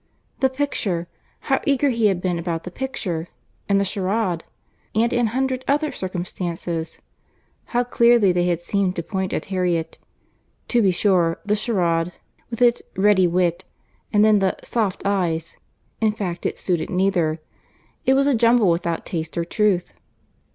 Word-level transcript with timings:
The 0.39 0.49
picture!—How 0.49 1.59
eager 1.63 1.89
he 1.91 2.07
had 2.07 2.21
been 2.21 2.39
about 2.39 2.63
the 2.63 2.71
picture!—and 2.71 3.79
the 3.79 3.85
charade!—and 3.85 5.13
an 5.13 5.27
hundred 5.27 5.63
other 5.67 5.91
circumstances;—how 5.91 7.83
clearly 7.83 8.31
they 8.31 8.45
had 8.47 8.61
seemed 8.63 8.95
to 8.95 9.03
point 9.03 9.31
at 9.31 9.45
Harriet. 9.53 9.99
To 10.69 10.81
be 10.81 10.89
sure, 10.89 11.39
the 11.45 11.55
charade, 11.55 12.13
with 12.49 12.63
its 12.63 12.81
"ready 12.97 13.27
wit"—but 13.27 14.21
then 14.23 14.39
the 14.39 14.57
"soft 14.63 15.03
eyes"—in 15.05 16.13
fact 16.13 16.47
it 16.47 16.57
suited 16.57 16.89
neither; 16.89 17.39
it 18.03 18.15
was 18.15 18.25
a 18.25 18.33
jumble 18.33 18.71
without 18.71 19.05
taste 19.05 19.37
or 19.37 19.45
truth. 19.45 19.93